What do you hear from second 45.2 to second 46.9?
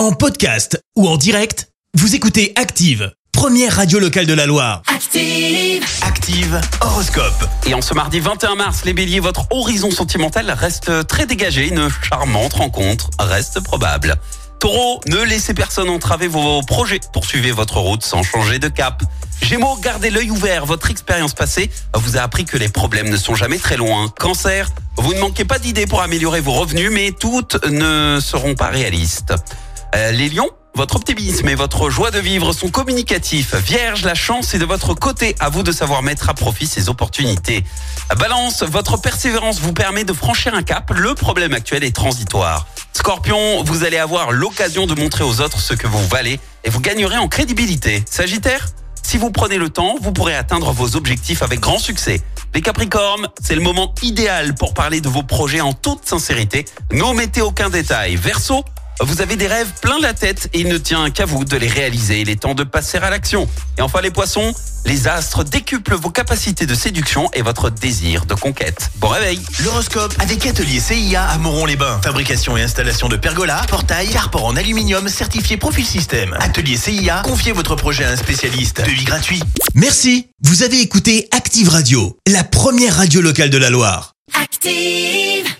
aux autres ce que vous valez et vous